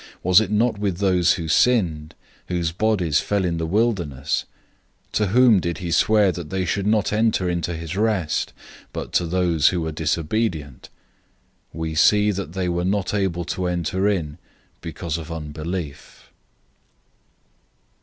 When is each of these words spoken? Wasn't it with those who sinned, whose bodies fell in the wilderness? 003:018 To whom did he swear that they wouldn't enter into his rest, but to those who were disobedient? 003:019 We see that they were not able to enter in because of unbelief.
Wasn't 0.23 0.59
it 0.59 0.77
with 0.79 0.97
those 0.97 1.33
who 1.33 1.47
sinned, 1.47 2.15
whose 2.47 2.71
bodies 2.71 3.19
fell 3.19 3.45
in 3.45 3.57
the 3.59 3.67
wilderness? 3.67 4.45
003:018 5.11 5.11
To 5.11 5.27
whom 5.27 5.59
did 5.59 5.77
he 5.77 5.91
swear 5.91 6.31
that 6.31 6.49
they 6.49 6.61
wouldn't 6.65 7.13
enter 7.13 7.47
into 7.47 7.75
his 7.75 7.95
rest, 7.95 8.51
but 8.93 9.13
to 9.13 9.27
those 9.27 9.67
who 9.67 9.81
were 9.81 9.91
disobedient? 9.91 10.89
003:019 11.75 11.79
We 11.79 11.93
see 11.93 12.31
that 12.31 12.53
they 12.53 12.67
were 12.67 12.83
not 12.83 13.13
able 13.13 13.45
to 13.45 13.67
enter 13.67 14.07
in 14.09 14.39
because 14.81 15.19
of 15.19 15.31
unbelief. 15.31 16.31